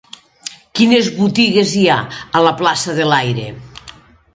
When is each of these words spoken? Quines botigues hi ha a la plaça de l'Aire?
Quines 0.79 1.11
botigues 1.19 1.75
hi 1.77 1.85
ha 1.97 2.01
a 2.41 2.45
la 2.49 2.57
plaça 2.63 3.01
de 3.03 3.11
l'Aire? 3.13 3.51